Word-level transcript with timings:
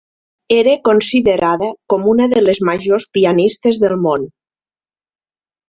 Era 0.53 0.71
considerada 0.87 1.69
com 1.93 2.09
una 2.15 2.27
de 2.33 2.43
les 2.47 2.63
majors 2.71 3.07
pianistes 3.19 3.81
del 3.87 3.97
món. 4.09 4.29